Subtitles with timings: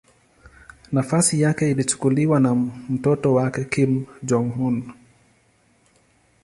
[0.91, 2.55] Nafasi yake ilichukuliwa na
[2.89, 4.93] mtoto wake Kim Jong-un.